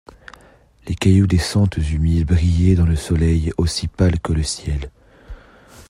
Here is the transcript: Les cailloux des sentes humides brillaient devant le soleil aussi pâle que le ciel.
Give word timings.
Les 0.87 0.95
cailloux 0.95 1.27
des 1.27 1.37
sentes 1.37 1.77
humides 1.77 2.25
brillaient 2.25 2.73
devant 2.73 2.87
le 2.87 2.95
soleil 2.95 3.51
aussi 3.57 3.87
pâle 3.87 4.19
que 4.19 4.33
le 4.33 4.41
ciel. 4.41 4.89